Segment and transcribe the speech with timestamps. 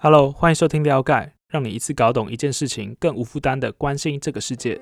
[0.00, 4.80] Hello，欢迎收听了解，让你一次搞懂一件事情，更无负担的关心这个世界。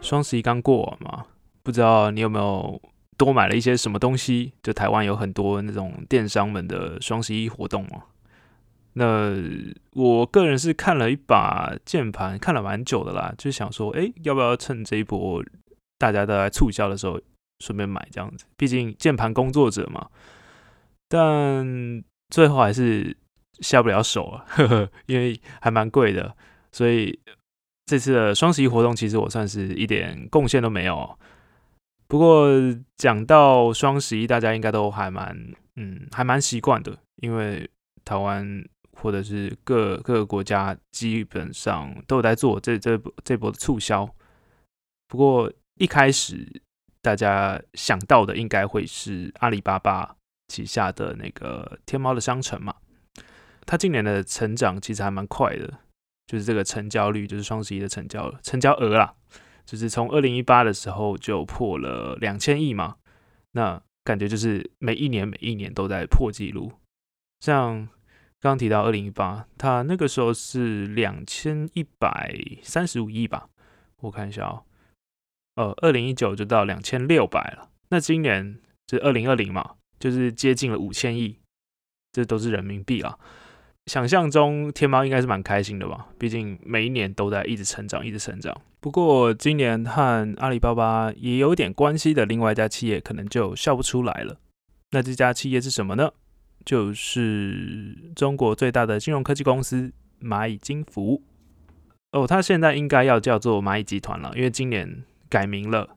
[0.00, 1.26] 双十一刚过完嘛，
[1.64, 2.80] 不知道你有没有
[3.16, 4.52] 多买了一些什么东西？
[4.62, 8.04] 就台湾有很多那种电商们的双十一活动嘛。
[8.92, 9.34] 那
[9.94, 15.42] 我个人是看了一把键盘，看了蛮久的啦，就想说，哎，要不要趁这一波
[15.98, 17.20] 大家都在促销的时候？
[17.60, 20.08] 顺便买这样子，毕竟键盘工作者嘛。
[21.08, 23.16] 但最后还是
[23.60, 26.36] 下不了手啊，呵呵，因为还蛮贵的。
[26.70, 27.18] 所以
[27.86, 31.18] 这次的双十一活动，其实我算是一点贡献都没有。
[32.06, 32.48] 不过
[32.98, 35.34] 讲到双十一，大家应该都还蛮
[35.76, 37.68] 嗯，还蛮习惯的，因为
[38.04, 38.62] 台湾
[38.92, 44.08] 或者是各各个国家基本上都有在做这这这波的促销。
[45.08, 46.62] 不过一开始。
[47.00, 50.16] 大家想到的应该会是阿里巴巴
[50.48, 52.74] 旗下的那个天猫的商城嘛？
[53.66, 55.78] 它今年的成长其实还蛮快的，
[56.26, 59.14] 就是这个成交率，就是双十一的成交成交额啦，
[59.64, 62.96] 就是从二零一八的时候就破了两千亿嘛。
[63.52, 66.72] 那感觉就是每一年每一年都在破纪录。
[67.40, 67.88] 像
[68.40, 73.48] 刚提到二零一八，它那个时候是两千一百三十五亿吧？
[74.00, 74.64] 我看一下哦。
[75.58, 81.36] 呃，二零一九就到两千六百了，那今年是二零二零嘛，就是接近了五千亿，
[82.12, 83.18] 这都是人民币啊。
[83.86, 88.56] 想象中天猫应该是蛮开心的吧，毕竟每一年都在一直成长，一直成长。
[88.78, 94.36] 不过今年和阿里巴巴也有点关系的另外一家企业，可能就笑不出来了。
[94.92, 96.12] 那这家企业是什么呢？
[96.64, 101.20] 就是中国最大的金融科技公司蚂蚁金服。
[102.12, 105.02] 哦，它现在应该要叫做蚂蚁集团了，因为今年。
[105.28, 105.96] 改名了，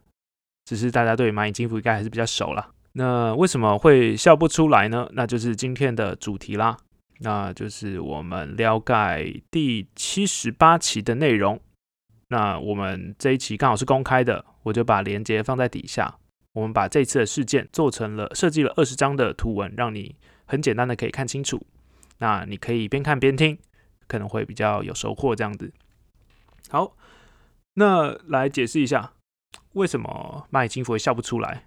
[0.65, 2.71] 只是大家对蚂蚁金服应该还是比较熟了。
[2.93, 5.09] 那为什么会笑不出来呢？
[5.13, 6.77] 那就是今天的主题啦，
[7.19, 11.59] 那就是我们了解第七十八期的内容。
[12.27, 16.17] 那我们这一期刚好是公开的，我就把链接放在底下。
[16.53, 20.15] 我们把这次的事件做成了设计了二十张的图文，让你
[20.45, 21.65] 很简单的可以看清楚。
[22.17, 23.57] 那你可以边看边听，
[24.07, 25.71] 可能会比较有收获这样子。
[26.69, 26.97] 好，
[27.75, 29.13] 那来解释一下。
[29.73, 31.63] 为什么蚂蚁金服会笑不出来？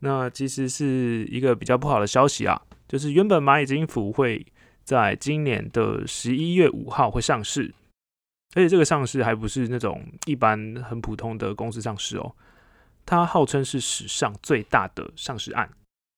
[0.00, 4.44] 那其实是一个比较不好的消息啊，就是原本蚂蚁金服会
[4.84, 7.74] 在今年的十一月五号会上市，
[8.54, 12.36] 而且这个上市还不是那种一般很普通的公司上市哦，
[13.06, 15.70] 它号称是史上最大的上市案。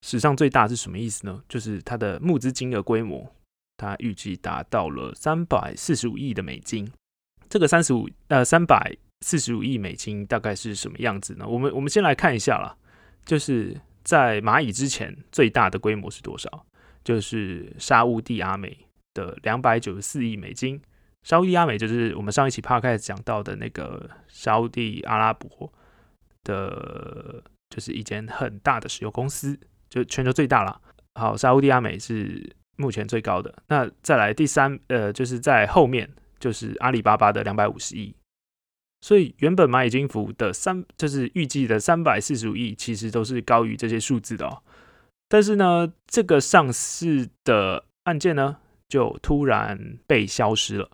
[0.04, 1.42] 史上最大是什么意思呢？
[1.48, 3.32] 就是它的募资金额规模，
[3.76, 6.90] 它预计达到了三百四十五亿的美金。
[7.48, 8.96] 这个三十五呃三百。
[9.20, 11.46] 四十五亿美金大概是什么样子呢？
[11.46, 12.76] 我们我们先来看一下啦，
[13.24, 16.66] 就是在蚂蚁之前最大的规模是多少？
[17.04, 20.80] 就是沙乌地阿美的两百九十四亿美金。
[21.24, 25.72] 沙乌地阿美就是我们上一期 podcast 讲到的那个沙乌地阿拉伯
[26.44, 29.58] 的，就是一间很大的石油公司，
[29.90, 30.80] 就全球最大了。
[31.14, 33.52] 好，沙乌地阿美是目前最高的。
[33.66, 36.08] 那再来第三，呃，就是在后面
[36.38, 38.14] 就是阿里巴巴的两百五十亿。
[39.00, 44.62] 所以原本蚂蚁金服的三就是预计的三百四十五亿，其实都是高于这些数字的哦。
[45.28, 48.56] 但是呢，这个上市的案件呢，
[48.88, 50.90] 就突然被消失了，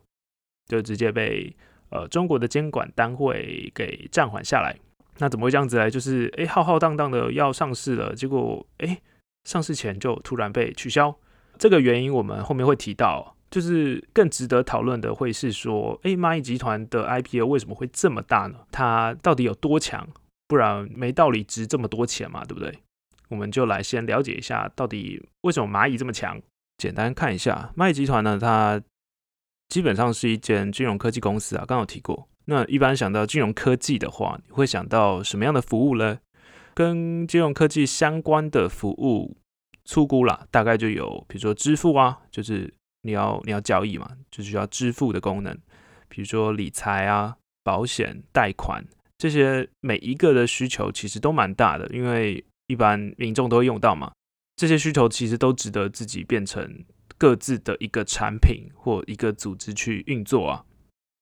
[0.67, 1.57] 就直接被
[1.89, 4.77] 呃中国的监管单位给暂缓下来。
[5.19, 5.89] 那怎么会这样子来？
[5.89, 9.01] 就是哎浩浩荡荡的要上市了，结果哎
[9.45, 11.17] 上市前就突然被取消。
[11.59, 13.35] 这个原因我们后面会提到。
[13.55, 18.59] 就是更值得讨论的会是说，哎，蚂蚁集团的 IPO 为什么会这么大呢？
[18.73, 20.05] 它到底有多强？
[20.49, 22.77] 不然没道理值这么多钱嘛，对不对？
[23.29, 26.43] 我们就来先了解一下，到底为什么蚂蚁这么强？
[26.79, 28.83] 简单看一下，蚂蚁集团呢，它
[29.69, 31.61] 基本上是一间金融科技公司啊。
[31.61, 36.19] 刚刚有提过，那一般想到金融科技的话，你会想到什么样的服务呢？
[36.75, 39.37] 跟金融科技相关的服务，
[39.85, 42.75] 粗估啦，大概就有，比如说支付啊，就是。
[43.05, 45.57] 你要你要交易嘛，就需要支付的功能，
[46.09, 48.83] 比如说理财啊、保险、贷款
[49.19, 54.11] 这些，每一个的需求其实都蛮大的，因为一般民众都会用到嘛。
[54.57, 56.85] 这些需求其实都值得自己变成
[57.19, 60.65] 各自的一个产品或一个组织去运作啊。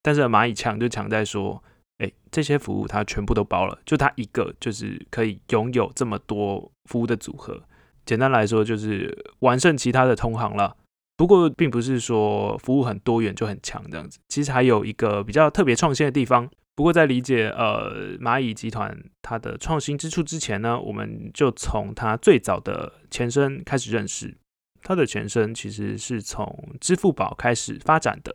[0.03, 1.63] 但是蚂蚁强就强在说，
[1.99, 7.63] 哎，这些服务它全部都包了，就它一个就是可以拥有这么多服务的组合。
[8.05, 10.77] 简单来说，就是完胜其他的同行了。
[11.17, 14.19] 不过，并不是说服务很多元就很强这样子。
[14.29, 24.37] 其实还有一个比较特别创新的地方，不过在理解呃蚂蚁集团它的创新之处之前呢，我们就从它最早的前身开始认识。
[24.83, 28.35] 它的前身其实是从支付宝开始发展的。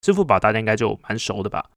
[0.00, 1.70] 支付宝大家应该就蛮熟的吧？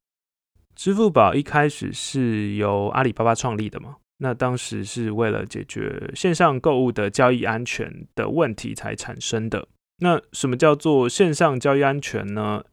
[0.74, 3.98] 支付宝一开始是由阿里巴巴创立的嘛？
[4.20, 9.68] 那当时是为了解决线上购物的交易安全的问题才产生的。
[9.98, 12.64] 那什么叫做线上交易安全呢？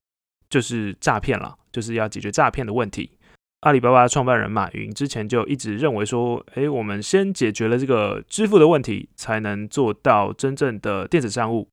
[0.50, 3.12] 就是诈骗了，就是要解决诈骗的问题。
[3.60, 11.68] 阿里巴巴创办人马云之前就一直认为说，诶，我们先解决了这个支付的问题，才能做到真正的电子商务。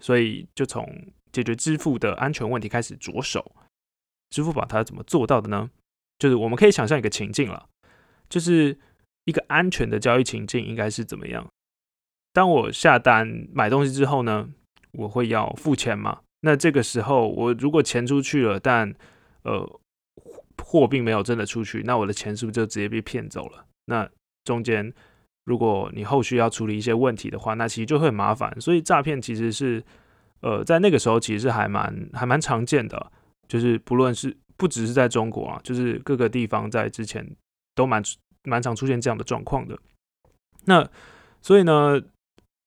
[0.00, 0.88] 所以就从
[1.32, 3.54] 解决支付的安全问题开始着手。
[4.30, 5.68] 支付宝它怎么做到的呢？
[6.18, 7.66] 就是我们可以想象一个情境了，
[8.28, 8.78] 就是
[9.24, 11.46] 一个安全的交易情境应该是怎么样？
[12.34, 14.50] 当我下单买东西之后呢，
[14.92, 16.18] 我会要付钱嘛？
[16.42, 18.94] 那这个时候我如果钱出去了，但
[19.44, 19.80] 呃。
[20.62, 23.64] 货并没有真的出去，那我的钱是不是就直接被骗走了？
[23.84, 24.08] 那
[24.44, 24.92] 中间
[25.44, 28.52] 如果你后续要处理一些问题的话，那其实就会很麻烦。
[28.60, 29.84] 所以诈骗其实是，
[30.40, 33.12] 呃，在那个时候其实还蛮还蛮常见的，
[33.46, 37.24] 就是不论是不只是在中国啊，就是各个地方在之前
[37.74, 38.02] 都蛮
[38.44, 39.78] 蛮常出现这样的状况的。
[40.64, 40.88] 那
[41.42, 42.00] 所以呢，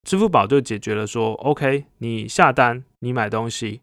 [0.08, 3.82] 支付宝就解决了说，OK，你下单，你买东西，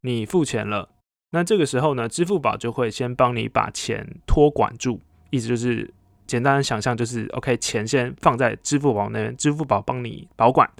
[0.00, 0.88] 你付钱了。
[1.32, 5.92] 那这个时候呢，支付宝就会先帮你把钱托管住，意思就是
[6.26, 10.70] 简单的想象就是 OK，钱先放在支付宝那边，支付宝帮你保管。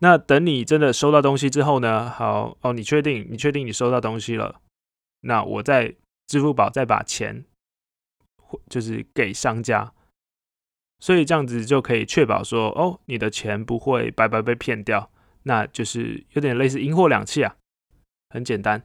[0.00, 4.60] 那等你真的收到东西之后呢，好哦，你确定你确定你收到东西了，
[5.20, 5.94] 那我在
[6.26, 7.44] 支付宝再把钱
[8.68, 9.92] 就是给商家，
[11.00, 15.10] 所以这样子就可以确保说哦，你的钱不会白白被骗掉，
[15.42, 17.56] 那就是有点类似银货两讫啊，
[18.30, 18.82] 很简单。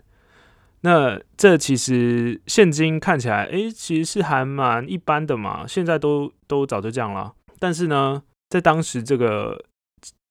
[0.81, 5.67] 那这其实现今看起来，哎，其实是还蛮一般的嘛。
[5.67, 7.33] 现在都都早就这样了。
[7.59, 9.65] 但是呢，在当时这个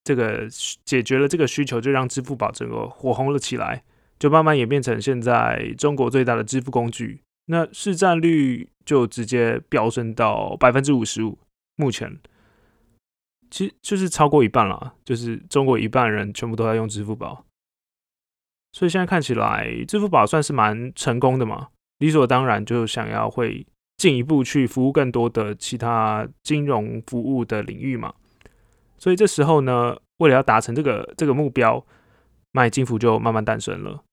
[0.05, 0.49] 这个
[0.85, 3.83] 解决了这个需求，就让支付宝整个火红了起来，
[4.19, 7.21] 就慢慢演变成现在中国最大的支付工具。
[7.51, 11.39] 那市占率就直接飙升到百分之五十五，
[11.79, 12.19] 目前
[13.51, 17.47] 其实就是超过一半了，就是中国一半人全部都在用支付宝。
[18.73, 23.67] 所以现在看起来，支付宝算是蛮成功的嘛，理所当然就想要会
[23.97, 28.13] 进一步去服务更多的其他金融服务的领域嘛。
[28.99, 31.87] 所以这时候呢，为了要达成这个这个目标，
[32.53, 34.05] 蚂蚁金服就慢慢诞生了。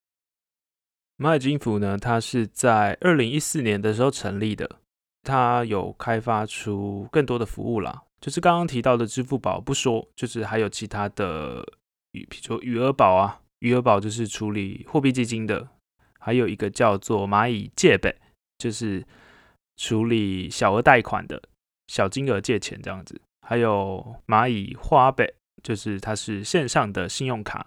[1.18, 4.78] 蚂蚁金服呢，它是在二零一四年的时候成立的，
[5.26, 11.66] 它有开发出更多的服务啦，就是刚刚提到的支付宝不说，就是还有其他的，
[12.12, 13.40] 比如余额宝啊。
[13.60, 15.66] 余额宝就是处理货币基金的，
[16.20, 18.14] 还有一个叫做蚂蚁借呗，
[18.58, 19.02] 就是
[19.78, 21.42] 处理小额贷款的，
[21.88, 23.18] 小金额借钱这样子。
[23.40, 27.66] 还有蚂蚁花呗，就是它是线上的信用卡，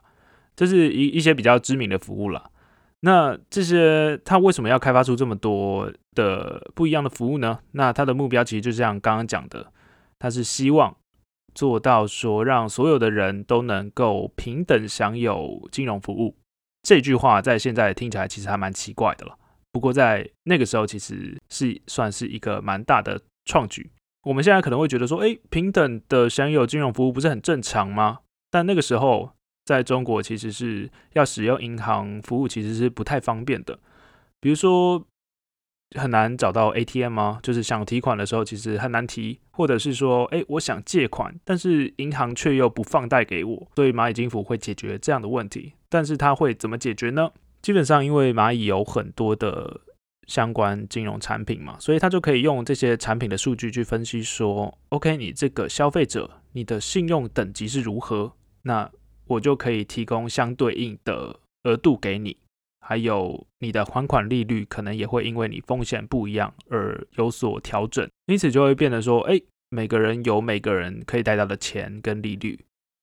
[0.55, 2.51] 这是一一些比较知名的服务了。
[2.99, 7.59] 那这些它为什么要开发出这么多的不一样的服务呢？
[7.71, 9.71] 那它的目标其实就像刚刚讲的，
[10.19, 10.95] 它是希望。
[11.55, 16.37] 做到说让所有的人都能够平等享有金融服务，
[16.83, 19.35] 这句话在现在听起来其实还蛮奇怪的了。
[19.71, 23.89] 不过在那个时候其实是算是一个蛮大的创举。
[24.23, 28.19] 我们现在可能会觉得说，哎，平等的享有金融服务不是很正常吗？
[28.51, 29.31] 但那个时候
[29.65, 33.79] 在中国其实是要使用银行服务其实是不太方便的，
[34.39, 35.03] 比如说。
[35.97, 37.39] 很难找到 ATM 吗？
[37.41, 45.73] 就是想提款的时候，其实很难提，或者是说，哎，我想借款，但是银行却又不放贷给我，所以蚂蚁金服会解决这样的问题。
[45.89, 47.31] 但是它会怎么解决呢？
[47.61, 49.81] 基本上，因为蚂蚁有很多的
[50.27, 58.31] 相关金融产品嘛，所以它就可以用这些产品的数据去分析说，OK，你这个消费者，你的信用等级是如何，
[58.61, 58.89] 那
[59.25, 62.37] 我就可以提供相对应的额度给你。
[62.89, 72.59] 还有你的还款利率可能也会因为你风险不一样而有所调整，因此就会变得说，哎，每个人有每个人可以贷到的钱跟利率。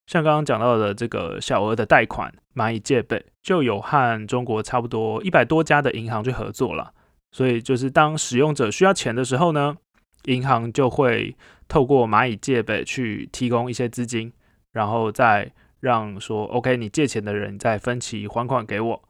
[0.07, 6.93] 像刚刚讲到的这个小额的贷款，蚂蚁借呗就有和中国差不多一百多家的银行去合作了。
[7.31, 9.77] 所以就是当使用者需要钱的时候呢，
[10.25, 11.33] 银行就会
[11.69, 14.33] 透过蚂蚁借呗去提供一些资金，
[14.73, 19.03] 然后再让说，OK，你借钱的人再分期还款给我。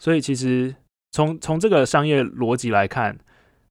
[0.00, 0.74] 所以其实
[1.12, 3.18] 从从这个商业逻辑来看，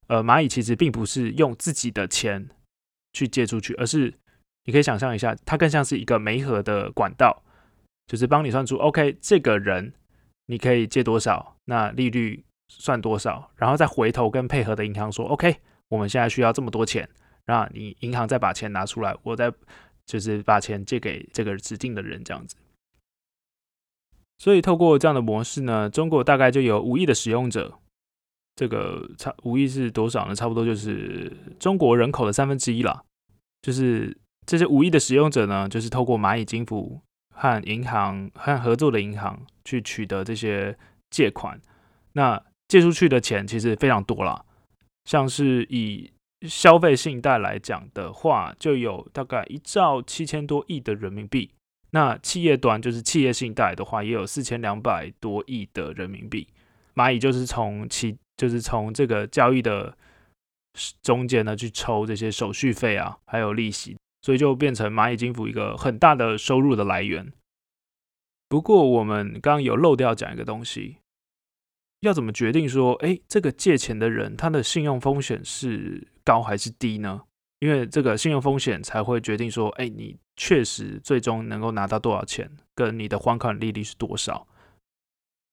[0.07, 2.48] 呃，蚂蚁其实并不是用自己的钱
[3.13, 4.13] 去借出去，而是
[4.65, 7.43] 你可以想象一下，它更像是一个媒合的管道，
[8.05, 9.91] 就是帮你算出，OK，这个人
[10.45, 15.55] 你可以借多少，那利率算多少，然后再回头跟配合的银行说，OK，
[15.88, 17.09] 我们现在需要这么多钱，
[17.48, 19.51] 那你银行再把钱拿出来，我再
[20.05, 22.55] 就是把钱借给这个指定的人，这样子。
[24.39, 27.77] 所以透过这样的模式呢，中国大概就有五亿的使用者。
[28.55, 30.36] 这个差五亿是多少呢？
[30.36, 33.05] 差不多就是中国人口的三分之一了。
[33.62, 37.00] 就是这些五亿的使用者呢，就是透过蚂蚁金服
[37.34, 40.77] 和银行和合作的银行去取得这些
[41.10, 41.60] 借款。
[42.13, 44.46] 那借出去的钱其实非常多了，
[45.05, 46.12] 像是以
[46.48, 51.51] 消费信贷来讲的话，就有大概一兆七千多亿的人民币。
[51.91, 56.48] 那企业端就是企业信贷的话，也有四千两百多亿的人民币。
[56.96, 59.98] 蚂蚁就是从其就是从这个交易的
[61.01, 67.31] 中间呢去抽这些手续费啊，还有利息，所以就变成蚂蚁金服一个很大的收入的来源。
[68.48, 70.98] 不过我们刚刚有漏掉讲一个东西，
[72.01, 77.22] 要怎么决定说，哎，这个借钱的人他的信用风险是高还是低呢？
[77.60, 84.48] 因为这个信用风险才会决定说，哎，你确实最终能够拿到多少钱，跟你的还款利率是多少。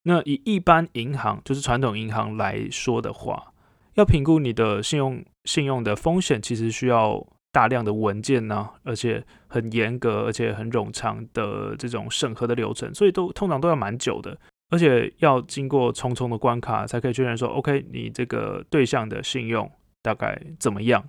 [0.05, 3.53] 那以一般银行，就是传统银行来说的话，
[3.95, 14.39] 要评估你的信用信用的风险，其实需要大量的文件呢，而且很严格，而且很冗长的这种审核的流程，所以都通常都要蛮久的，
[14.71, 19.69] 而且要经过重重的关卡，才可以确认说，OK，你这个对象的信用
[20.01, 21.05] 大概怎么样？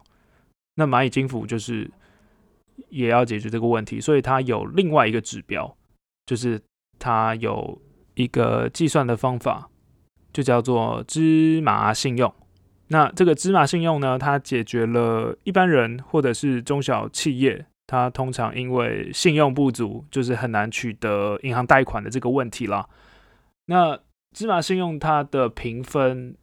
[0.74, 1.92] 那蚂蚁金服就是
[2.90, 5.76] 也要解决这个问题，所以它有另外一个指标，
[6.26, 6.62] 就是
[7.00, 7.82] 它有
[8.16, 9.70] 一个计算的方法，
[10.32, 12.34] 就叫做芝麻信用。
[12.88, 22.88] 那这个芝麻信用呢，它解决了一般人或者是中小企业，它通常因为信用不足，就是很难取得银行贷款的这个问题啦。
[23.66, 24.00] 那
[24.34, 26.36] 芝麻信用它的评分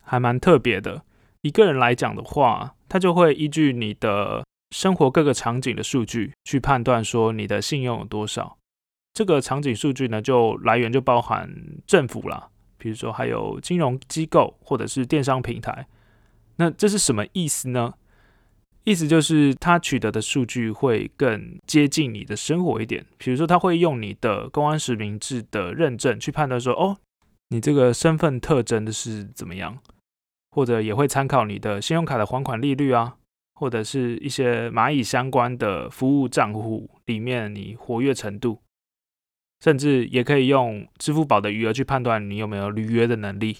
[0.00, 1.02] 还蛮特别的，
[1.42, 2.74] 一个人来讲的话。
[2.92, 8.56] 它就会依据你的生活各个场景的数据去判断说你的信用有多少。
[9.14, 11.48] 这个场景数据呢，就来源就包含
[11.86, 12.48] 政府啦，
[12.78, 15.86] 比如说还有金融机构或者是电商平台。
[16.56, 17.94] 那这是什么意思呢？
[18.84, 23.06] 意思就是它取得的数据会更接近你的生活一点。
[23.18, 26.96] 比如说，他会用你的公安实名制的认证去判断说，哦，
[27.50, 29.78] 你这个身份特征的是怎么样。
[30.54, 33.16] 或者也会参考你的信用卡的还款利率啊，
[33.54, 38.60] 或者是一些蚂蚁相关的服务账户里面你活跃程度，
[39.60, 43.58] 甚至也可以用支付宝的余额去判断你有没有履约的能力。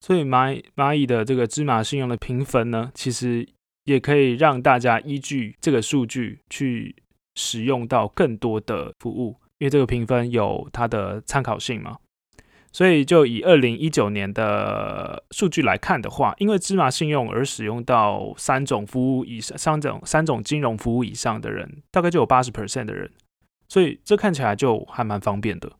[0.00, 3.48] 所以蚂蚂蚁的这个芝麻信用的评分呢，其实
[3.84, 6.94] 也可以让大家依据这个数据去
[7.34, 11.98] 使用到更多的服务，因为这个评分有它的参考性嘛。
[12.70, 23.10] 所以，就以二零一九年的数据来看的话，因为芝麻信用而使用到三种服务以上、三种三种金融服务以上的人，大概就有八十 percent 的人。
[23.68, 25.72] 所以这看起来就还蛮方便的。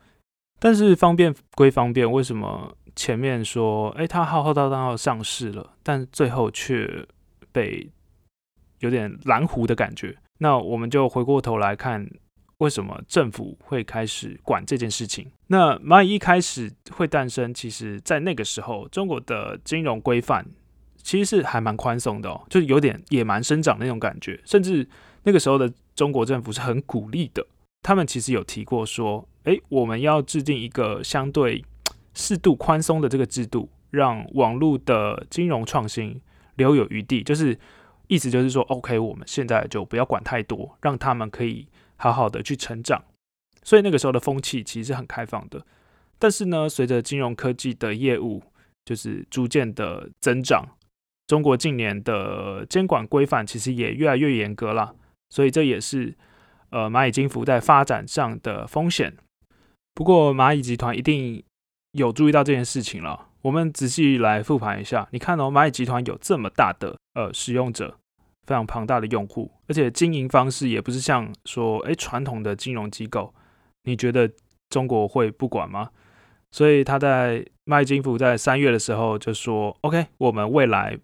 [0.59, 7.07] 但是方便归方便，为什么前面说，哎，它浩浩荡荡要上市了，但最后却
[7.53, 7.91] 被
[8.81, 10.17] 有点蓝湖的感觉？
[10.39, 12.09] 那我们就回过头来看。
[12.59, 15.27] 为什么政府会开始管这件事情？
[15.47, 20.45] 那蚂蚁一开始会诞生，其实在那个时候，中国的金融规范
[20.97, 24.41] 其实是还蛮宽松的哦，就有点野蛮生长那种感觉。
[24.45, 24.87] 甚至
[25.23, 27.47] 那个时候的中国政府是很鼓励的，
[27.83, 31.65] 他们其实有提过说，诶，我们要制定一个相对
[32.15, 36.21] 适度宽松的这个制度，让网络的金融创新
[36.57, 37.23] 留有余地。
[37.23, 37.57] 就是
[38.09, 41.69] 意思就是说，OK，我们现在就不要管太多，让他们可以。
[41.99, 43.05] 好好的去成长，
[43.63, 45.67] 所以那个时候的风气其实是很开放的。
[46.19, 48.43] 但是呢，随着金融科技的业务
[48.85, 50.65] 就是逐渐的增长，
[51.27, 54.95] 中国近年的监管规范其实也越来越严格了。
[55.31, 56.17] 所以这也是
[56.71, 59.15] 呃蚂蚁金服在发展上的风险。
[59.95, 61.45] 不过蚂蚁集团一定
[61.93, 63.27] 有注意到这件事情了。
[63.43, 67.99] 我们仔细来复盘一下，你看哦，蚂蚁集团有这么大的呃使用者。
[68.49, 73.35] 非常庞大的用户，而且经营方式也不是像说，哎，传统的金融机构，
[73.85, 74.31] 你觉得
[74.71, 75.91] 中国会不管吗？
[76.51, 80.99] 所以他在卖金服在三月的时候就说，OK，我们未来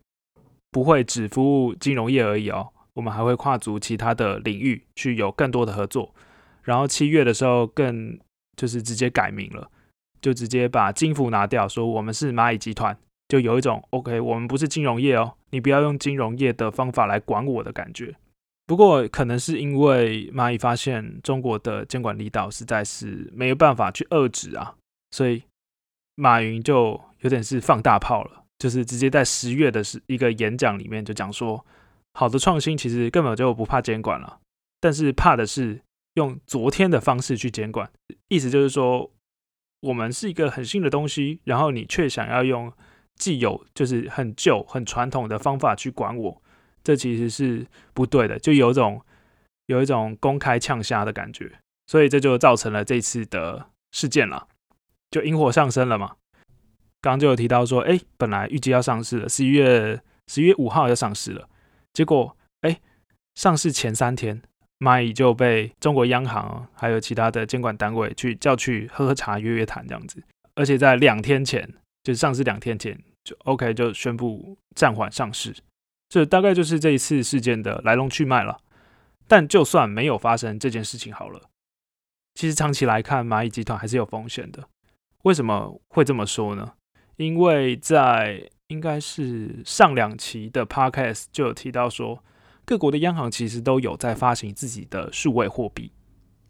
[0.71, 6.15] 不会只服务金融业而已哦，我们还会跨足其他的领域去有更多的合作。
[6.63, 8.19] 然后七月的时候更
[8.57, 9.71] 就是直接改名了，
[10.23, 12.97] 就直接把金服拿掉，说我们是蚂蚁集团。
[13.35, 18.15] 就有一种 OK，我们不是金融业哦，你不要用金融业的方法来管我的感觉。
[18.65, 24.77] 不过可能是因为蚂蚁发现中国的监管力道实在是没有办法去遏制啊，
[25.11, 25.43] 所以
[26.15, 31.67] 马云就有点是放大炮了，就是直接在十月的是一个演讲里面就讲说，
[32.13, 34.39] 好的创新其实根本就不怕监管了，
[34.81, 35.81] 但是怕的是
[36.15, 37.91] 用昨天的方式去监管，
[38.29, 39.11] 意思就是说，
[39.81, 42.73] 我们是一个很新的东西，然后你却想要用
[43.17, 46.43] 既有就是很旧很传统的方法去管我，
[46.83, 49.01] 这其实是不对的，就有一种
[49.67, 51.51] 有一种公开呛虾的感觉，
[51.87, 54.49] 所以这就造成了这次的事件了。
[55.11, 56.17] 就引火上身了嘛？
[57.01, 61.49] 刚刚就有提到说，哎，本来预计要上市了，十一月十一月五号要上市了，
[61.93, 62.81] 结果，哎，
[63.35, 64.43] 上市前三天，
[64.81, 70.23] 蚂蚁就被中国央行还有其他的监管单位去叫去喝喝茶、约约谈这样子，
[70.57, 71.73] 而且在两天前，
[72.05, 75.53] 就是上市两天前，就 OK 就宣布暂缓上市，
[76.09, 78.61] 这大概就是这一次事件的来龙去脉了。
[79.27, 81.41] 但就算没有发生这件事情好了，
[82.35, 84.69] 其实长期来看，蚂蚁集团还是有风险的。
[85.23, 86.75] 为什么会这么说呢？
[87.17, 92.23] 因为在应该是上两期的 podcast 就有提到说，
[92.67, 95.91] 各国的央行其实都有在发行自己的数位货币。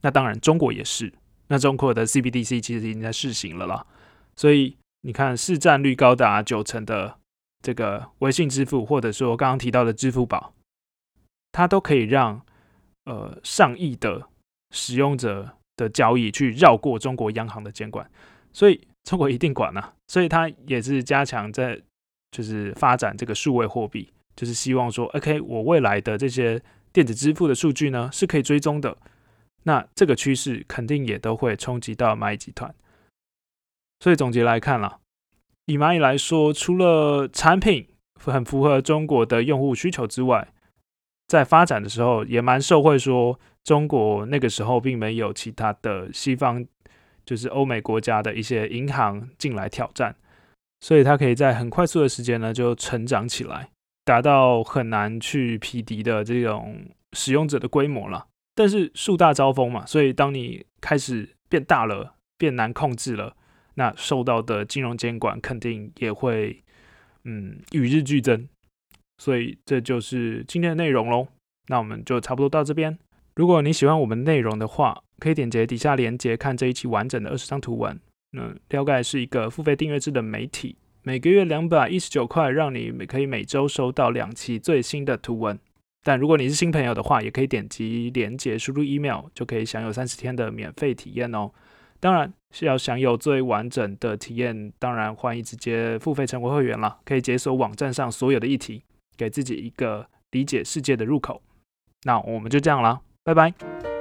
[0.00, 1.12] 那当然，中国也是。
[1.46, 3.86] 那中国的 CBDC 其实已经在试行了啦。
[4.34, 7.18] 所以你看，市占率高达九成的
[7.60, 10.54] 这个微信支付，或者说刚刚提到的支付宝，
[11.52, 12.40] 它都可以让
[13.04, 14.26] 呃上亿的
[14.70, 18.10] 使用者的交易去绕过中国央行的监管。
[18.50, 21.78] 所以中国一定管啊，所以它也是加强在
[22.30, 26.58] 就是发展这个数位货币，就是希望说，OK，我未来的这些
[26.94, 28.96] 电子支付的数据呢是可以追踪的。
[29.64, 32.74] 那这个趋势肯定也都会冲击到蚂蚁集团。
[34.04, 34.98] 所以总结来看了，
[35.64, 37.88] 以蚂蚁来说，除了产品
[38.20, 40.52] 很符合中国的用户需求之外，
[41.26, 46.66] 在发展的时候也蛮受惠，说中国那个时候并没有其他的西方。
[47.24, 50.14] 就是欧美国家的一些银行进来挑战，
[50.82, 53.70] 所以它可以在很快速的时间呢就成长起来，
[54.04, 56.84] 达到很难去匹敌的这种
[57.14, 58.26] 使用者的规模了。
[58.54, 63.34] 但是树大招风嘛，所以当你开始变大了，变难控制了，
[63.74, 66.62] 那受到的金融监管肯定也会
[67.24, 68.48] 嗯与日俱增。
[69.18, 71.28] 所以这就是今天的内容喽。
[71.68, 72.98] 那我们就差不多到这边。
[73.36, 77.98] 如果你喜欢我们内容的话，可以点击底下链接看这一期完整的二十张图文。
[78.30, 85.58] 那了解是一个付费订阅制的媒体，每个月两百一十九块，让你可以每周收到两期最新的图文。
[86.02, 91.50] 但如果你是新朋友的话，也可以点击链接输入 email，就可以享有三十天的免费体验哦。
[92.04, 98.84] 当然是要享有最完整的体验，当然欢迎直接付费成为会员了，可以解锁网站上所有的议题，
[99.16, 101.40] 给自己一个理解世界的入口。
[102.02, 103.00] 那我们就这样啦。
[103.22, 103.93] 拜拜。